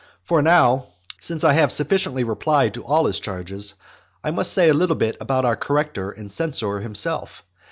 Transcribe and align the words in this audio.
For 0.23 0.41
now, 0.41 0.87
since 1.19 1.43
I 1.43 1.53
have 1.53 1.71
sufficiently 1.71 2.23
replied 2.23 2.73
to 2.73 2.83
all 2.83 3.05
his 3.05 3.19
charges, 3.19 3.75
I 4.23 4.31
must 4.31 4.51
say 4.51 4.67
a 4.69 4.73
little 4.73 4.99
about 5.19 5.45
our 5.45 5.55
corrector 5.55 6.09
and 6.09 6.31
censor 6.31 6.79
himself. 6.79 7.43